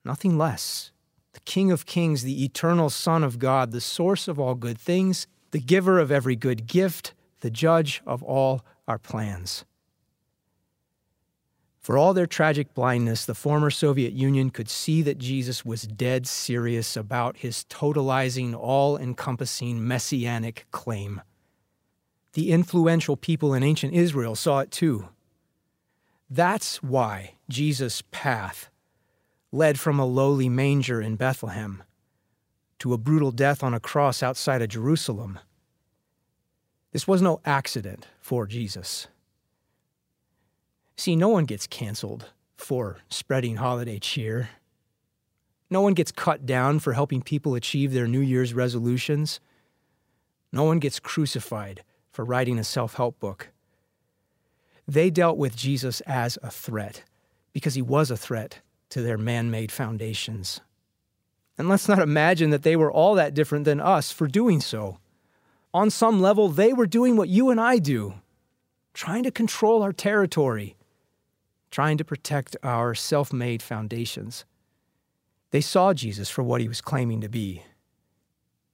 nothing 0.03 0.37
less. 0.37 0.91
The 1.33 1.39
King 1.41 1.71
of 1.71 1.87
Kings, 1.87 2.21
the 2.21 2.43
eternal 2.43 2.89
Son 2.91 3.23
of 3.23 3.39
God, 3.39 3.71
the 3.71 3.81
source 3.81 4.27
of 4.27 4.39
all 4.39 4.53
good 4.53 4.77
things, 4.77 5.25
the 5.51 5.59
giver 5.59 5.99
of 5.99 6.11
every 6.11 6.35
good 6.35 6.67
gift, 6.67 7.13
the 7.39 7.49
judge 7.49 8.01
of 8.05 8.21
all 8.21 8.63
our 8.87 8.99
plans. 8.99 9.65
For 11.83 11.97
all 11.97 12.13
their 12.13 12.25
tragic 12.25 12.73
blindness, 12.73 13.25
the 13.25 13.35
former 13.35 13.69
Soviet 13.69 14.13
Union 14.13 14.51
could 14.51 14.69
see 14.69 15.01
that 15.01 15.17
Jesus 15.17 15.65
was 15.65 15.81
dead 15.81 16.25
serious 16.25 16.95
about 16.95 17.37
his 17.37 17.65
totalizing, 17.69 18.55
all 18.55 18.97
encompassing 18.97 19.85
messianic 19.85 20.65
claim. 20.71 21.21
The 22.33 22.53
influential 22.53 23.17
people 23.17 23.53
in 23.53 23.63
ancient 23.63 23.93
Israel 23.93 24.33
saw 24.33 24.59
it 24.59 24.71
too. 24.71 25.09
That's 26.29 26.81
why 26.81 27.35
Jesus' 27.49 28.01
path 28.11 28.69
led 29.51 29.77
from 29.77 29.99
a 29.99 30.05
lowly 30.05 30.47
manger 30.47 31.01
in 31.01 31.17
Bethlehem 31.17 31.83
to 32.79 32.93
a 32.93 32.97
brutal 32.97 33.31
death 33.31 33.61
on 33.61 33.73
a 33.73 33.79
cross 33.81 34.23
outside 34.23 34.61
of 34.61 34.69
Jerusalem. 34.69 35.37
This 36.93 37.09
was 37.09 37.21
no 37.21 37.41
accident 37.43 38.07
for 38.21 38.47
Jesus. 38.47 39.07
See, 40.95 41.15
no 41.15 41.29
one 41.29 41.45
gets 41.45 41.67
canceled 41.67 42.31
for 42.55 42.97
spreading 43.09 43.57
holiday 43.57 43.99
cheer. 43.99 44.49
No 45.69 45.81
one 45.81 45.93
gets 45.93 46.11
cut 46.11 46.45
down 46.45 46.79
for 46.79 46.93
helping 46.93 47.21
people 47.21 47.55
achieve 47.55 47.93
their 47.93 48.07
New 48.07 48.19
Year's 48.19 48.53
resolutions. 48.53 49.39
No 50.51 50.63
one 50.63 50.79
gets 50.79 50.99
crucified 50.99 51.83
for 52.11 52.23
writing 52.23 52.59
a 52.59 52.63
self 52.63 52.93
help 52.93 53.19
book. 53.19 53.49
They 54.87 55.09
dealt 55.09 55.37
with 55.37 55.55
Jesus 55.55 56.01
as 56.01 56.37
a 56.43 56.51
threat 56.51 57.03
because 57.53 57.73
he 57.73 57.81
was 57.81 58.11
a 58.11 58.17
threat 58.17 58.59
to 58.89 59.01
their 59.01 59.17
man 59.17 59.49
made 59.49 59.71
foundations. 59.71 60.61
And 61.57 61.69
let's 61.69 61.87
not 61.87 61.99
imagine 61.99 62.49
that 62.49 62.63
they 62.63 62.75
were 62.75 62.91
all 62.91 63.15
that 63.15 63.33
different 63.33 63.65
than 63.65 63.79
us 63.79 64.11
for 64.11 64.27
doing 64.27 64.59
so. 64.59 64.99
On 65.73 65.89
some 65.89 66.21
level, 66.21 66.49
they 66.49 66.73
were 66.73 66.85
doing 66.85 67.15
what 67.15 67.29
you 67.29 67.49
and 67.49 67.59
I 67.59 67.79
do, 67.79 68.15
trying 68.93 69.23
to 69.23 69.31
control 69.31 69.81
our 69.81 69.93
territory, 69.93 70.75
trying 71.73 71.97
to 71.97 72.05
protect 72.05 72.55
our 72.61 72.93
self 72.93 73.33
made 73.33 73.63
foundations. 73.63 74.45
They 75.49 75.59
saw 75.59 75.91
Jesus 75.91 76.29
for 76.29 76.43
what 76.43 76.61
he 76.61 76.67
was 76.67 76.81
claiming 76.81 77.19
to 77.21 77.29
be, 77.29 77.63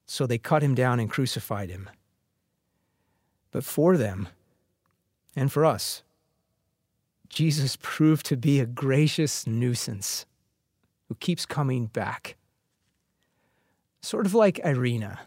so 0.05 0.27
they 0.27 0.37
cut 0.37 0.61
him 0.61 0.75
down 0.75 0.99
and 0.99 1.09
crucified 1.09 1.69
him. 1.69 1.89
But 3.51 3.63
for 3.63 3.95
them, 3.95 4.27
and 5.33 5.49
for 5.49 5.63
us, 5.63 6.03
Jesus 7.29 7.77
proved 7.81 8.25
to 8.25 8.35
be 8.35 8.59
a 8.59 8.65
gracious 8.65 9.47
nuisance 9.47 10.25
who 11.07 11.15
keeps 11.15 11.45
coming 11.45 11.85
back. 11.85 12.35
Sort 14.01 14.25
of 14.25 14.33
like 14.33 14.59
Irina. 14.59 15.19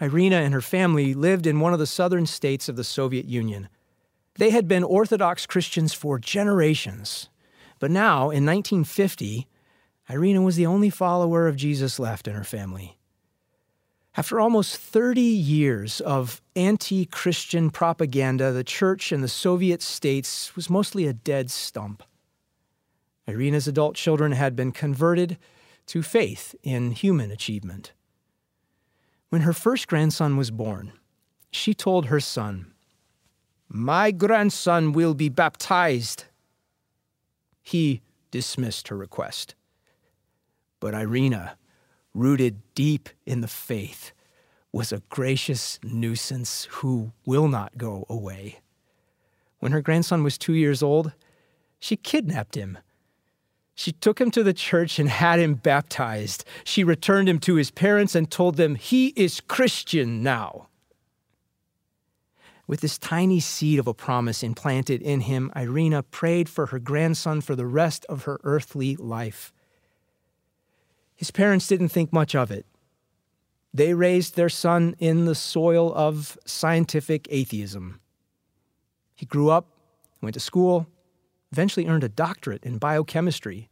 Irina 0.00 0.36
and 0.36 0.54
her 0.54 0.60
family 0.60 1.14
lived 1.14 1.48
in 1.48 1.58
one 1.58 1.72
of 1.72 1.80
the 1.80 1.86
southern 1.86 2.26
states 2.26 2.68
of 2.68 2.76
the 2.76 2.84
Soviet 2.84 3.26
Union. 3.26 3.68
They 4.36 4.50
had 4.50 4.68
been 4.68 4.84
Orthodox 4.84 5.46
Christians 5.46 5.92
for 5.92 6.18
generations. 6.18 7.28
But 7.78 7.90
now, 7.90 8.24
in 8.30 8.46
1950, 8.46 9.48
Irina 10.08 10.42
was 10.42 10.56
the 10.56 10.66
only 10.66 10.90
follower 10.90 11.46
of 11.46 11.56
Jesus 11.56 11.98
left 11.98 12.28
in 12.28 12.34
her 12.34 12.44
family. 12.44 12.98
After 14.16 14.40
almost 14.40 14.76
30 14.76 15.20
years 15.20 16.00
of 16.00 16.42
anti 16.56 17.06
Christian 17.06 17.70
propaganda, 17.70 18.52
the 18.52 18.64
church 18.64 19.12
in 19.12 19.20
the 19.20 19.28
Soviet 19.28 19.82
states 19.82 20.56
was 20.56 20.68
mostly 20.68 21.06
a 21.06 21.12
dead 21.12 21.50
stump. 21.50 22.02
Irina's 23.26 23.68
adult 23.68 23.94
children 23.94 24.32
had 24.32 24.56
been 24.56 24.72
converted 24.72 25.38
to 25.86 26.02
faith 26.02 26.54
in 26.62 26.90
human 26.90 27.30
achievement. 27.30 27.92
When 29.28 29.42
her 29.42 29.52
first 29.52 29.86
grandson 29.86 30.36
was 30.36 30.50
born, 30.50 30.92
she 31.52 31.72
told 31.72 32.06
her 32.06 32.20
son, 32.20 32.72
My 33.72 34.10
grandson 34.10 34.90
will 34.90 35.14
be 35.14 35.28
baptized. 35.28 36.24
He 37.62 38.02
dismissed 38.32 38.88
her 38.88 38.96
request. 38.96 39.54
But 40.80 40.92
Irina, 40.92 41.56
rooted 42.12 42.62
deep 42.74 43.08
in 43.26 43.42
the 43.42 43.48
faith, 43.48 44.10
was 44.72 44.90
a 44.90 45.02
gracious 45.08 45.78
nuisance 45.84 46.66
who 46.70 47.12
will 47.24 47.46
not 47.46 47.78
go 47.78 48.06
away. 48.08 48.58
When 49.60 49.70
her 49.70 49.82
grandson 49.82 50.24
was 50.24 50.36
two 50.36 50.54
years 50.54 50.82
old, 50.82 51.12
she 51.78 51.94
kidnapped 51.94 52.56
him. 52.56 52.76
She 53.76 53.92
took 53.92 54.20
him 54.20 54.32
to 54.32 54.42
the 54.42 54.52
church 54.52 54.98
and 54.98 55.08
had 55.08 55.38
him 55.38 55.54
baptized. 55.54 56.44
She 56.64 56.82
returned 56.82 57.28
him 57.28 57.38
to 57.40 57.54
his 57.54 57.70
parents 57.70 58.16
and 58.16 58.28
told 58.28 58.56
them, 58.56 58.74
He 58.74 59.08
is 59.16 59.40
Christian 59.40 60.24
now. 60.24 60.69
With 62.70 62.82
this 62.82 62.98
tiny 62.98 63.40
seed 63.40 63.80
of 63.80 63.88
a 63.88 63.94
promise 63.94 64.44
implanted 64.44 65.02
in 65.02 65.22
him, 65.22 65.50
Irina 65.56 66.04
prayed 66.04 66.48
for 66.48 66.66
her 66.66 66.78
grandson 66.78 67.40
for 67.40 67.56
the 67.56 67.66
rest 67.66 68.06
of 68.08 68.22
her 68.22 68.38
earthly 68.44 68.94
life. 68.94 69.52
His 71.16 71.32
parents 71.32 71.66
didn't 71.66 71.88
think 71.88 72.12
much 72.12 72.32
of 72.36 72.52
it. 72.52 72.66
They 73.74 73.92
raised 73.92 74.36
their 74.36 74.48
son 74.48 74.94
in 75.00 75.24
the 75.24 75.34
soil 75.34 75.92
of 75.96 76.38
scientific 76.44 77.26
atheism. 77.28 77.98
He 79.16 79.26
grew 79.26 79.50
up, 79.50 79.66
went 80.22 80.34
to 80.34 80.40
school, 80.40 80.86
eventually 81.50 81.88
earned 81.88 82.04
a 82.04 82.08
doctorate 82.08 82.62
in 82.62 82.78
biochemistry. 82.78 83.68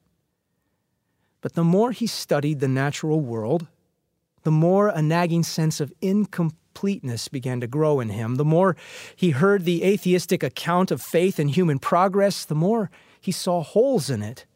But 1.41 1.53
the 1.53 1.63
more 1.63 1.93
he 1.93 2.09
studied 2.09 2.59
the 2.59 2.67
natural 2.67 3.21
world, 3.21 3.69
the 4.43 4.51
more 4.51 4.89
a 4.89 5.01
nagging 5.01 5.45
sense 5.45 5.79
of 5.79 5.93
incomplete 6.01 6.68
completeness 6.79 7.27
began 7.27 7.61
to 7.61 7.67
grow 7.67 7.99
in 7.99 8.09
him. 8.09 8.37
The 8.37 8.45
more 8.45 8.77
he 9.17 9.31
heard 9.31 9.65
the 9.65 9.83
atheistic 9.83 10.45
account 10.45 10.93
of 10.93 11.03
faith 11.03 11.41
and 11.41 11.51
human 11.51 11.81
progress, 11.81 12.45
the 12.45 12.55
more 12.55 12.89
he 13.21 13.33
saw 13.33 13.65
holes 13.65 14.09
in 14.09 14.23
it. 14.23 14.47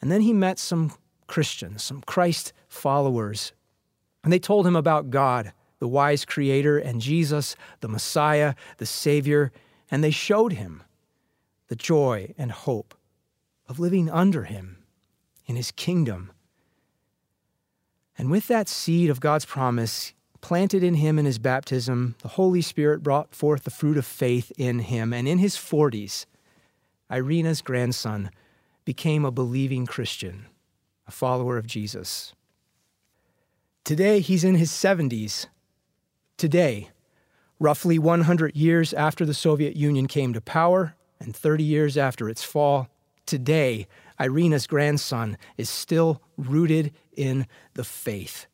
And 0.00 0.10
then 0.10 0.22
he 0.22 0.32
met 0.32 0.58
some 0.58 0.94
Christians, 1.26 1.82
some 1.82 2.00
Christ 2.06 2.54
followers, 2.68 3.52
and 4.24 4.32
they 4.32 4.38
told 4.38 4.66
him 4.66 4.74
about 4.76 5.10
God, 5.10 5.52
the 5.78 5.88
wise 5.88 6.24
creator, 6.24 6.78
and 6.78 7.02
Jesus, 7.02 7.54
the 7.80 7.88
Messiah, 7.88 8.54
the 8.78 8.86
Savior, 8.86 9.52
and 9.90 10.02
they 10.02 10.10
showed 10.10 10.54
him 10.54 10.82
the 11.68 11.76
joy 11.76 12.32
and 12.38 12.50
hope 12.50 12.94
of 13.68 13.78
living 13.78 14.08
under 14.08 14.44
him 14.44 14.78
in 15.44 15.56
his 15.56 15.70
kingdom. 15.70 16.32
And 18.16 18.30
with 18.30 18.46
that 18.48 18.68
seed 18.70 19.10
of 19.10 19.20
God's 19.20 19.44
promise, 19.44 20.14
planted 20.40 20.82
in 20.82 20.94
him 20.94 21.18
in 21.18 21.24
his 21.24 21.38
baptism, 21.38 22.14
the 22.22 22.28
Holy 22.28 22.62
Spirit 22.62 23.02
brought 23.02 23.34
forth 23.34 23.64
the 23.64 23.70
fruit 23.70 23.96
of 23.96 24.06
faith 24.06 24.52
in 24.56 24.80
him. 24.80 25.12
And 25.12 25.28
in 25.28 25.38
his 25.38 25.56
40s, 25.56 26.26
Irina's 27.10 27.62
grandson 27.62 28.30
became 28.84 29.24
a 29.24 29.30
believing 29.30 29.86
Christian, 29.86 30.46
a 31.06 31.10
follower 31.10 31.56
of 31.56 31.66
Jesus. 31.66 32.34
Today, 33.84 34.20
he's 34.20 34.44
in 34.44 34.54
his 34.54 34.70
70s. 34.70 35.46
Today, 36.36 36.90
roughly 37.58 37.98
100 37.98 38.56
years 38.56 38.92
after 38.92 39.24
the 39.24 39.34
Soviet 39.34 39.76
Union 39.76 40.06
came 40.06 40.32
to 40.32 40.40
power 40.40 40.94
and 41.18 41.36
30 41.36 41.64
years 41.64 41.96
after 41.96 42.28
its 42.28 42.42
fall, 42.42 42.88
today, 43.26 43.86
Irina's 44.18 44.66
grandson 44.66 45.36
is 45.56 45.68
still 45.68 46.22
rooted 46.36 46.92
in 47.12 47.46
the 47.74 47.84
faith. 47.84 48.46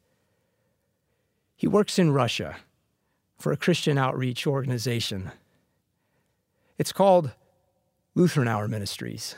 He 1.56 1.66
works 1.66 1.98
in 1.98 2.12
Russia 2.12 2.56
for 3.38 3.50
a 3.50 3.56
Christian 3.56 3.96
outreach 3.96 4.46
organization. 4.46 5.32
It's 6.78 6.92
called 6.92 7.32
Lutheran 8.14 8.46
Hour 8.46 8.68
Ministries. 8.68 9.36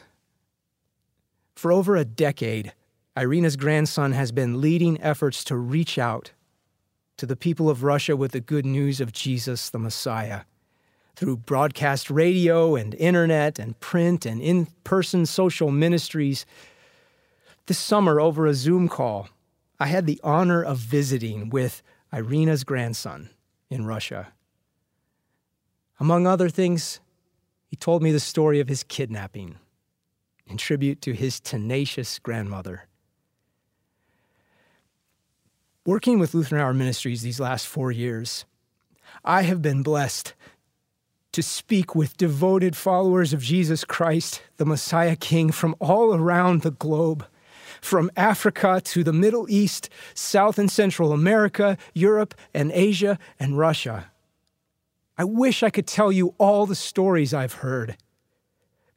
For 1.55 1.73
over 1.73 1.97
a 1.97 2.05
decade, 2.05 2.73
Irina's 3.17 3.57
grandson 3.57 4.13
has 4.13 4.33
been 4.33 4.61
leading 4.61 5.01
efforts 5.01 5.45
to 5.45 5.57
reach 5.57 5.99
out 5.99 6.33
to 7.17 7.27
the 7.27 7.37
people 7.37 7.69
of 7.69 7.83
Russia 7.83 8.17
with 8.17 8.33
the 8.33 8.41
good 8.41 8.65
news 8.67 9.01
of 9.01 9.13
Jesus 9.13 9.71
the 9.71 9.79
Messiah 9.79 10.43
through 11.17 11.37
broadcast 11.37 12.11
radio 12.11 12.77
and 12.77 12.95
internet 12.95 13.59
and 13.59 13.79
print 13.81 14.25
and 14.25 14.41
in 14.41 14.67
person 14.85 15.27
social 15.27 15.73
ministries. 15.73 16.47
This 17.67 17.79
summer, 17.79 18.21
over 18.21 18.47
a 18.47 18.55
Zoom 18.55 18.89
call, 18.89 19.29
I 19.81 19.87
had 19.87 20.07
the 20.07 20.21
honor 20.23 20.63
of 20.63 20.79
visiting 20.79 21.51
with 21.51 21.83
Irina's 22.13 22.65
grandson 22.65 23.31
in 23.71 23.87
Russia. 23.87 24.29
Among 26.01 26.27
other 26.27 26.49
things, 26.49 27.01
he 27.67 27.77
told 27.77 28.03
me 28.03 28.13
the 28.13 28.21
story 28.21 28.61
of 28.61 28.69
his 28.69 28.83
kidnapping 28.83 29.57
in 30.47 30.57
tribute 30.57 31.03
to 31.03 31.13
his 31.13 31.41
tenacious 31.41 32.19
grandmother. 32.19 32.85
Working 35.85 36.19
with 36.19 36.35
Lutheran 36.35 36.63
Hour 36.63 36.75
Ministries 36.75 37.23
these 37.23 37.41
last 37.41 37.67
four 37.67 37.93
years, 37.93 38.45
I 39.25 39.43
have 39.43 39.63
been 39.63 39.83
blessed 39.83 40.35
to 41.33 41.43
speak 41.43 41.95
with 41.95 42.17
devoted 42.17 42.77
followers 42.77 43.33
of 43.33 43.43
Jesus 43.43 43.85
Christ, 43.85 44.43
the 44.57 44.67
Messiah 44.67 45.17
King, 45.17 45.51
from 45.51 45.75
all 45.79 46.15
around 46.15 46.63
the 46.63 46.71
globe 46.71 47.27
from 47.81 48.11
Africa 48.17 48.81
to 48.85 49.05
the 49.05 49.13
Middle 49.13 49.49
East, 49.49 49.89
South 50.15 50.59
and 50.59 50.71
Central 50.71 51.13
America, 51.13 51.77
Europe 51.95 52.35
and 52.55 52.71
Asia, 52.73 53.19
and 53.39 53.59
Russia. 53.59 54.11
I 55.17 55.25
wish 55.25 55.63
I 55.63 55.71
could 55.71 55.87
tell 55.87 56.13
you 56.13 56.35
all 56.39 56.67
the 56.67 56.77
stories 56.77 57.35
I've 57.35 57.55
heard 57.55 57.97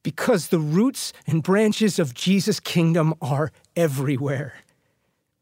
because 0.03 0.47
the 0.47 0.59
roots 0.59 1.13
and 1.27 1.43
branches 1.43 1.99
of 1.99 2.13
Jesus' 2.13 2.59
kingdom 2.59 3.13
are 3.21 3.51
everywhere. 3.75 4.55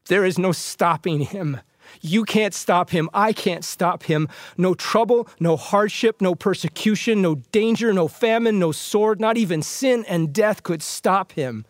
There 0.06 0.24
is 0.24 0.38
no 0.38 0.52
stopping 0.52 1.20
him. 1.20 1.60
You 2.00 2.24
can't 2.24 2.54
stop 2.54 2.90
him. 2.90 3.10
I 3.12 3.32
can't 3.32 3.64
stop 3.64 4.04
him. 4.04 4.28
No 4.56 4.74
trouble, 4.74 5.28
no 5.38 5.56
hardship, 5.56 6.20
no 6.20 6.34
persecution, 6.34 7.22
no 7.22 7.36
danger, 7.52 7.92
no 7.92 8.08
famine, 8.08 8.58
no 8.58 8.72
sword, 8.72 9.20
not 9.20 9.36
even 9.36 9.62
sin 9.62 10.04
and 10.08 10.32
death 10.32 10.62
could 10.62 10.82
stop 10.82 11.32
him. 11.32 11.64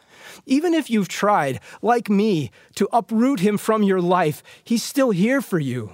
Even 0.46 0.74
if 0.74 0.90
you've 0.90 1.08
tried, 1.08 1.60
like 1.82 2.08
me, 2.08 2.50
to 2.74 2.88
uproot 2.92 3.40
him 3.40 3.58
from 3.58 3.82
your 3.82 4.00
life, 4.00 4.42
he's 4.62 4.82
still 4.82 5.10
here 5.10 5.40
for 5.40 5.58
you, 5.58 5.92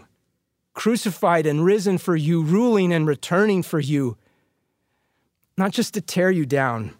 crucified 0.74 1.46
and 1.46 1.64
risen 1.64 1.98
for 1.98 2.16
you, 2.16 2.42
ruling 2.42 2.92
and 2.92 3.06
returning 3.06 3.62
for 3.62 3.80
you. 3.80 4.16
Not 5.56 5.72
just 5.72 5.94
to 5.94 6.00
tear 6.00 6.30
you 6.30 6.44
down, 6.44 6.92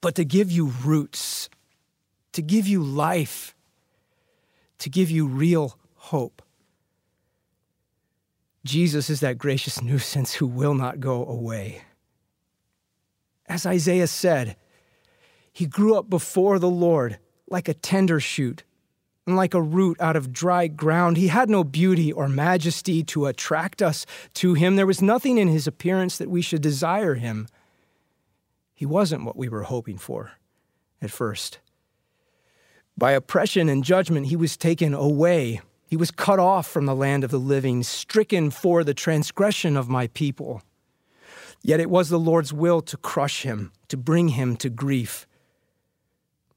but 0.00 0.14
to 0.14 0.24
give 0.24 0.50
you 0.50 0.72
roots, 0.84 1.48
to 2.32 2.42
give 2.42 2.66
you 2.66 2.82
life, 2.82 3.54
to 4.78 4.90
give 4.90 5.10
you 5.10 5.26
real 5.26 5.78
hope. 5.94 6.42
Jesus 8.64 9.10
is 9.10 9.20
that 9.20 9.38
gracious 9.38 9.82
nuisance 9.82 10.34
who 10.34 10.46
will 10.46 10.74
not 10.74 11.00
go 11.00 11.24
away. 11.26 11.82
As 13.46 13.66
Isaiah 13.66 14.06
said, 14.06 14.56
he 15.52 15.66
grew 15.66 15.96
up 15.96 16.08
before 16.08 16.58
the 16.58 16.70
Lord 16.70 17.18
like 17.48 17.68
a 17.68 17.74
tender 17.74 18.20
shoot 18.20 18.64
and 19.26 19.36
like 19.36 19.54
a 19.54 19.62
root 19.62 20.00
out 20.00 20.16
of 20.16 20.32
dry 20.32 20.66
ground. 20.66 21.16
He 21.16 21.28
had 21.28 21.48
no 21.50 21.62
beauty 21.62 22.12
or 22.12 22.28
majesty 22.28 23.02
to 23.04 23.26
attract 23.26 23.82
us 23.82 24.06
to 24.34 24.54
him. 24.54 24.76
There 24.76 24.86
was 24.86 25.02
nothing 25.02 25.38
in 25.38 25.48
his 25.48 25.66
appearance 25.66 26.18
that 26.18 26.30
we 26.30 26.42
should 26.42 26.62
desire 26.62 27.14
him. 27.14 27.48
He 28.74 28.86
wasn't 28.86 29.24
what 29.24 29.36
we 29.36 29.48
were 29.48 29.62
hoping 29.62 29.98
for 29.98 30.32
at 31.00 31.10
first. 31.10 31.58
By 32.96 33.12
oppression 33.12 33.68
and 33.68 33.84
judgment, 33.84 34.26
he 34.26 34.36
was 34.36 34.56
taken 34.56 34.94
away. 34.94 35.60
He 35.86 35.96
was 35.96 36.10
cut 36.10 36.38
off 36.38 36.66
from 36.66 36.86
the 36.86 36.94
land 36.94 37.24
of 37.24 37.30
the 37.30 37.38
living, 37.38 37.82
stricken 37.82 38.50
for 38.50 38.82
the 38.82 38.94
transgression 38.94 39.76
of 39.76 39.88
my 39.88 40.08
people. 40.08 40.62
Yet 41.62 41.80
it 41.80 41.90
was 41.90 42.08
the 42.08 42.18
Lord's 42.18 42.52
will 42.52 42.82
to 42.82 42.96
crush 42.96 43.42
him, 43.42 43.72
to 43.88 43.96
bring 43.96 44.28
him 44.28 44.56
to 44.56 44.68
grief. 44.68 45.26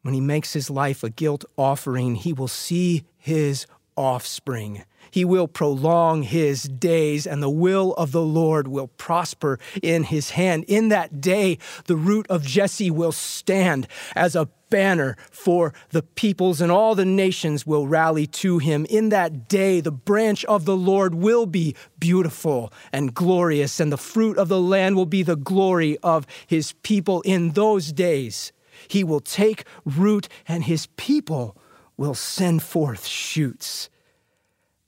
When 0.01 0.13
he 0.13 0.21
makes 0.21 0.53
his 0.53 0.69
life 0.69 1.03
a 1.03 1.09
guilt 1.09 1.45
offering, 1.57 2.15
he 2.15 2.33
will 2.33 2.47
see 2.47 3.05
his 3.17 3.67
offspring. 3.97 4.83
He 5.09 5.25
will 5.25 5.47
prolong 5.47 6.23
his 6.23 6.63
days, 6.63 7.25
and 7.25 7.41
the 7.41 7.49
will 7.49 7.93
of 7.93 8.11
the 8.11 8.21
Lord 8.21 8.67
will 8.67 8.87
prosper 8.87 9.59
in 9.81 10.03
his 10.03 10.31
hand. 10.31 10.65
In 10.67 10.89
that 10.89 11.21
day, 11.21 11.57
the 11.85 11.95
root 11.95 12.27
of 12.29 12.43
Jesse 12.43 12.91
will 12.91 13.11
stand 13.11 13.87
as 14.15 14.35
a 14.35 14.49
banner 14.69 15.15
for 15.31 15.73
the 15.91 16.03
peoples, 16.03 16.59
and 16.59 16.71
all 16.71 16.93
the 16.93 17.05
nations 17.05 17.65
will 17.65 17.87
rally 17.87 18.27
to 18.27 18.57
him. 18.57 18.85
In 18.89 19.09
that 19.09 19.47
day, 19.47 19.79
the 19.79 19.91
branch 19.91 20.43
of 20.45 20.65
the 20.65 20.75
Lord 20.75 21.15
will 21.15 21.45
be 21.45 21.75
beautiful 21.99 22.71
and 22.91 23.13
glorious, 23.13 23.79
and 23.79 23.91
the 23.91 23.97
fruit 23.97 24.37
of 24.37 24.49
the 24.49 24.61
land 24.61 24.95
will 24.95 25.05
be 25.05 25.23
the 25.23 25.37
glory 25.37 25.97
of 26.03 26.27
his 26.45 26.73
people. 26.83 27.21
In 27.21 27.51
those 27.51 27.93
days, 27.93 28.51
he 28.89 29.03
will 29.03 29.21
take 29.21 29.63
root, 29.85 30.27
and 30.47 30.65
his 30.65 30.87
people 30.97 31.57
will 31.97 32.13
send 32.13 32.61
forth 32.61 33.05
shoots 33.05 33.89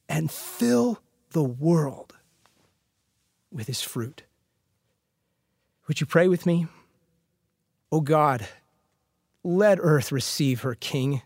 and 0.08 0.32
fill 0.32 1.02
the 1.32 1.44
world 1.44 2.16
with 3.52 3.68
his 3.68 3.82
fruit. 3.82 4.24
Would 5.88 6.00
you 6.00 6.06
pray 6.06 6.28
with 6.28 6.46
me? 6.46 6.68
Oh 7.92 8.02
God, 8.02 8.48
let 9.44 9.80
earth 9.82 10.12
receive 10.12 10.62
her 10.62 10.76
King. 10.76 11.24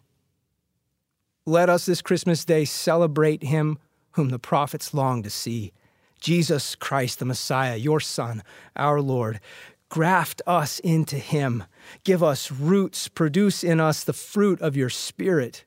Let 1.45 1.69
us 1.69 1.85
this 1.85 2.01
Christmas 2.01 2.45
day 2.45 2.63
celebrate 2.63 3.43
him 3.43 3.77
whom 4.11 4.29
the 4.29 4.39
prophets 4.39 4.93
long 4.93 5.23
to 5.23 5.29
see 5.29 5.73
Jesus 6.21 6.75
Christ, 6.75 7.19
the 7.19 7.25
Messiah, 7.25 7.75
your 7.75 7.99
Son, 7.99 8.43
our 8.77 9.01
Lord. 9.01 9.41
Graft 9.89 10.41
us 10.47 10.79
into 10.79 11.17
him. 11.17 11.65
Give 12.05 12.23
us 12.23 12.49
roots. 12.49 13.09
Produce 13.09 13.61
in 13.61 13.81
us 13.81 14.05
the 14.05 14.13
fruit 14.13 14.61
of 14.61 14.77
your 14.77 14.89
Spirit 14.89 15.65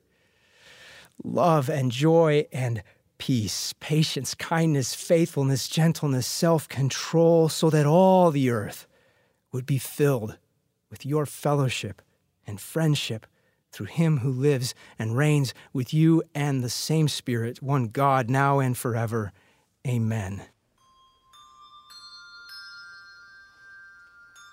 love 1.23 1.69
and 1.69 1.91
joy 1.91 2.45
and 2.51 2.83
peace, 3.17 3.73
patience, 3.79 4.35
kindness, 4.35 4.93
faithfulness, 4.93 5.67
gentleness, 5.67 6.27
self 6.27 6.67
control, 6.69 7.49
so 7.49 7.69
that 7.69 7.85
all 7.85 8.31
the 8.31 8.49
earth 8.49 8.87
would 9.51 9.65
be 9.65 9.77
filled 9.77 10.37
with 10.89 11.05
your 11.05 11.25
fellowship 11.25 12.01
and 12.45 12.61
friendship 12.61 13.25
through 13.71 13.87
him 13.87 14.19
who 14.19 14.31
lives 14.31 14.73
and 14.97 15.17
reigns 15.17 15.53
with 15.73 15.93
you 15.93 16.23
and 16.33 16.63
the 16.63 16.69
same 16.69 17.07
Spirit, 17.07 17.61
one 17.61 17.85
God, 17.87 18.29
now 18.29 18.59
and 18.59 18.77
forever. 18.77 19.31
Amen. 19.85 20.43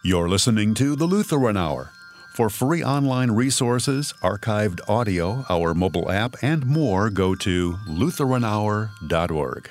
You're 0.05 0.29
listening 0.29 0.75
to 0.75 0.97
the 0.97 1.07
Lutheran 1.07 1.57
Hour. 1.57 1.91
For 2.35 2.51
free 2.51 2.83
online 2.83 3.31
resources, 3.31 4.13
archived 4.21 4.81
audio, 4.89 5.45
our 5.49 5.73
mobile 5.73 6.11
app, 6.11 6.35
and 6.43 6.67
more, 6.67 7.09
go 7.09 7.37
to 7.37 7.75
LutheranHour.org. 7.87 9.71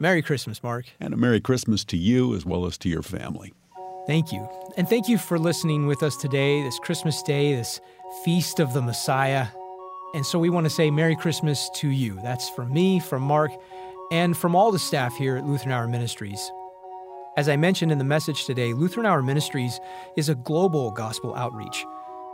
Merry 0.00 0.22
Christmas, 0.22 0.62
Mark. 0.62 0.86
And 1.00 1.12
a 1.12 1.16
Merry 1.16 1.40
Christmas 1.40 1.84
to 1.86 1.96
you 1.96 2.32
as 2.36 2.46
well 2.46 2.66
as 2.66 2.78
to 2.78 2.88
your 2.88 3.02
family. 3.02 3.52
Thank 4.06 4.30
you. 4.30 4.48
And 4.76 4.88
thank 4.88 5.08
you 5.08 5.18
for 5.18 5.40
listening 5.40 5.88
with 5.88 6.04
us 6.04 6.16
today, 6.16 6.62
this 6.62 6.78
Christmas 6.78 7.20
Day, 7.24 7.56
this 7.56 7.80
feast 8.24 8.60
of 8.60 8.72
the 8.74 8.80
Messiah. 8.80 9.48
And 10.14 10.24
so 10.24 10.38
we 10.38 10.50
want 10.50 10.66
to 10.66 10.70
say 10.70 10.88
Merry 10.92 11.16
Christmas 11.16 11.68
to 11.74 11.88
you. 11.88 12.16
That's 12.22 12.48
from 12.48 12.72
me, 12.72 13.00
from 13.00 13.22
Mark, 13.22 13.50
and 14.12 14.36
from 14.36 14.54
all 14.54 14.70
the 14.70 14.78
staff 14.78 15.16
here 15.16 15.36
at 15.36 15.44
Lutheran 15.44 15.72
Hour 15.72 15.88
Ministries. 15.88 16.52
As 17.36 17.48
I 17.48 17.56
mentioned 17.56 17.90
in 17.90 17.98
the 17.98 18.04
message 18.04 18.44
today, 18.44 18.74
Lutheran 18.74 19.04
Hour 19.04 19.20
Ministries 19.20 19.80
is 20.16 20.28
a 20.28 20.36
global 20.36 20.92
gospel 20.92 21.34
outreach, 21.34 21.84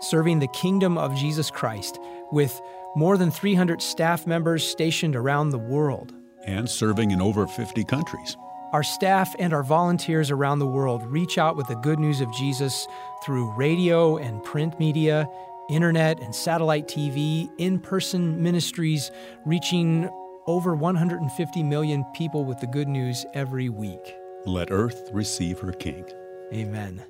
serving 0.00 0.38
the 0.38 0.48
kingdom 0.48 0.98
of 0.98 1.16
Jesus 1.16 1.50
Christ 1.50 1.98
with 2.30 2.60
more 2.94 3.16
than 3.16 3.30
300 3.30 3.80
staff 3.80 4.26
members 4.26 4.68
stationed 4.68 5.16
around 5.16 5.48
the 5.48 5.58
world 5.58 6.12
and 6.46 6.68
serving 6.68 7.10
in 7.10 7.20
over 7.20 7.46
50 7.46 7.84
countries. 7.84 8.36
Our 8.72 8.82
staff 8.82 9.36
and 9.38 9.52
our 9.52 9.62
volunteers 9.62 10.30
around 10.32 10.58
the 10.58 10.66
world 10.66 11.06
reach 11.06 11.38
out 11.38 11.56
with 11.56 11.68
the 11.68 11.76
good 11.76 12.00
news 12.00 12.20
of 12.20 12.32
Jesus 12.32 12.88
through 13.24 13.52
radio 13.52 14.16
and 14.16 14.42
print 14.42 14.80
media, 14.80 15.28
internet 15.70 16.20
and 16.20 16.34
satellite 16.34 16.88
TV, 16.88 17.48
in 17.58 17.78
person 17.78 18.42
ministries, 18.42 19.12
reaching 19.44 20.10
over 20.46 20.74
150 20.74 21.62
million 21.62 22.04
people 22.14 22.44
with 22.44 22.58
the 22.58 22.66
good 22.66 22.88
news 22.88 23.24
every 23.32 23.68
week. 23.68 24.14
Let 24.44 24.70
earth 24.70 25.08
receive 25.12 25.60
her 25.60 25.72
King. 25.72 26.04
Amen. 26.52 27.04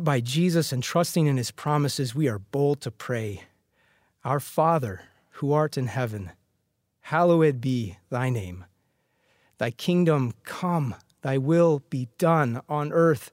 By 0.00 0.20
Jesus 0.20 0.72
and 0.72 0.82
trusting 0.82 1.26
in 1.26 1.36
his 1.36 1.50
promises, 1.50 2.14
we 2.14 2.26
are 2.26 2.38
bold 2.38 2.80
to 2.82 2.90
pray 2.90 3.42
Our 4.24 4.40
Father, 4.40 5.02
who 5.32 5.52
art 5.52 5.76
in 5.76 5.88
heaven, 5.88 6.32
hallowed 7.02 7.60
be 7.60 7.98
thy 8.08 8.30
name. 8.30 8.64
Thy 9.58 9.70
kingdom 9.70 10.32
come, 10.42 10.94
thy 11.20 11.36
will 11.36 11.82
be 11.90 12.08
done 12.16 12.62
on 12.66 12.92
earth 12.92 13.30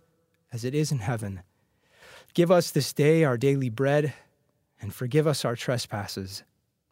as 0.52 0.66
it 0.66 0.76
is 0.76 0.92
in 0.92 1.00
heaven. 1.00 1.42
Give 2.34 2.52
us 2.52 2.72
this 2.72 2.92
day 2.92 3.24
our 3.24 3.38
daily 3.38 3.70
bread, 3.70 4.14
and 4.82 4.94
forgive 4.94 5.26
us 5.26 5.46
our 5.46 5.56
trespasses, 5.56 6.44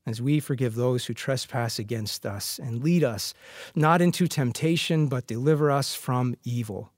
as 0.05 0.21
we 0.21 0.39
forgive 0.39 0.75
those 0.75 1.05
who 1.05 1.13
trespass 1.13 1.79
against 1.79 2.25
us. 2.25 2.59
And 2.59 2.81
lead 2.81 3.03
us 3.03 3.33
not 3.75 4.01
into 4.01 4.29
temptation, 4.29 5.07
but 5.07 5.27
deliver 5.27 5.69
us 5.69 5.93
from 5.93 6.35
evil. 6.45 6.93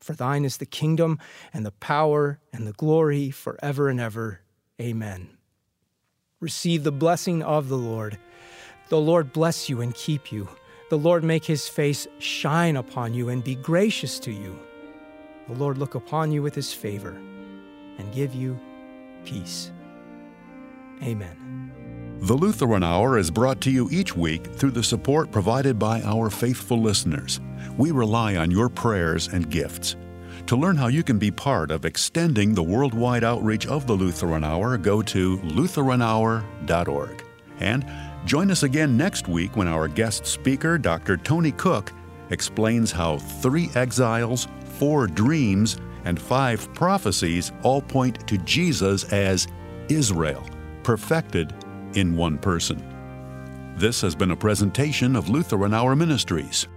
For 0.00 0.14
thine 0.14 0.44
is 0.44 0.56
the 0.56 0.66
kingdom 0.66 1.18
and 1.52 1.64
the 1.64 1.72
power 1.72 2.40
and 2.52 2.66
the 2.66 2.72
glory 2.72 3.30
forever 3.30 3.88
and 3.88 4.00
ever. 4.00 4.40
Amen. 4.80 5.28
Receive 6.40 6.84
the 6.84 6.92
blessing 6.92 7.42
of 7.42 7.68
the 7.68 7.76
Lord. 7.76 8.18
The 8.88 9.00
Lord 9.00 9.32
bless 9.32 9.68
you 9.68 9.80
and 9.80 9.94
keep 9.94 10.32
you. 10.32 10.48
The 10.88 10.98
Lord 10.98 11.22
make 11.22 11.44
his 11.44 11.68
face 11.68 12.08
shine 12.18 12.76
upon 12.76 13.14
you 13.14 13.28
and 13.28 13.44
be 13.44 13.54
gracious 13.54 14.18
to 14.20 14.32
you. 14.32 14.58
The 15.48 15.54
Lord 15.54 15.78
look 15.78 15.94
upon 15.94 16.32
you 16.32 16.42
with 16.42 16.54
his 16.54 16.72
favor 16.72 17.16
and 17.98 18.12
give 18.12 18.34
you 18.34 18.58
peace. 19.24 19.70
Amen. 21.02 21.39
The 22.22 22.34
Lutheran 22.34 22.84
Hour 22.84 23.16
is 23.16 23.30
brought 23.30 23.62
to 23.62 23.70
you 23.70 23.88
each 23.90 24.14
week 24.14 24.44
through 24.44 24.72
the 24.72 24.82
support 24.82 25.32
provided 25.32 25.78
by 25.78 26.02
our 26.02 26.28
faithful 26.28 26.78
listeners. 26.78 27.40
We 27.78 27.92
rely 27.92 28.36
on 28.36 28.50
your 28.50 28.68
prayers 28.68 29.28
and 29.28 29.48
gifts. 29.48 29.96
To 30.48 30.54
learn 30.54 30.76
how 30.76 30.88
you 30.88 31.02
can 31.02 31.18
be 31.18 31.30
part 31.30 31.70
of 31.70 31.86
extending 31.86 32.52
the 32.52 32.62
worldwide 32.62 33.24
outreach 33.24 33.66
of 33.66 33.86
the 33.86 33.94
Lutheran 33.94 34.44
Hour, 34.44 34.76
go 34.76 35.00
to 35.00 35.38
LutheranHour.org. 35.38 37.24
And 37.58 37.86
join 38.26 38.50
us 38.50 38.64
again 38.64 38.98
next 38.98 39.26
week 39.26 39.56
when 39.56 39.66
our 39.66 39.88
guest 39.88 40.26
speaker, 40.26 40.76
Dr. 40.76 41.16
Tony 41.16 41.52
Cook, 41.52 41.90
explains 42.28 42.92
how 42.92 43.16
three 43.16 43.70
exiles, 43.74 44.46
four 44.78 45.06
dreams, 45.06 45.78
and 46.04 46.20
five 46.20 46.70
prophecies 46.74 47.50
all 47.62 47.80
point 47.80 48.28
to 48.28 48.36
Jesus 48.36 49.10
as 49.10 49.48
Israel, 49.88 50.46
perfected 50.82 51.54
in 51.94 52.16
one 52.16 52.38
person. 52.38 52.82
This 53.76 54.00
has 54.02 54.14
been 54.14 54.30
a 54.30 54.36
presentation 54.36 55.16
of 55.16 55.28
Lutheran 55.28 55.72
Hour 55.74 55.96
Ministries. 55.96 56.68